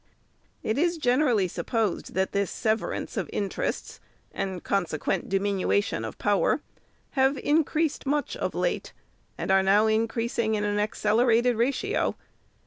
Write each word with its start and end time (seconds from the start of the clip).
It 0.63 0.79
is 0.79 0.97
generally 0.97 1.47
supposed, 1.47 2.15
that 2.15 2.31
this 2.31 2.49
severance 2.49 3.17
of 3.17 3.29
interests, 3.31 3.99
and 4.33 4.63
consequent 4.63 5.29
diminution 5.29 6.03
of 6.03 6.17
power, 6.17 6.59
have 7.11 7.37
increased 7.37 8.07
much 8.07 8.35
of 8.35 8.55
late, 8.55 8.93
and 9.37 9.51
are 9.51 9.61
now 9.61 9.85
increasing 9.85 10.55
in 10.55 10.63
an 10.63 10.79
accelerated 10.79 11.55
ratio. 11.55 12.15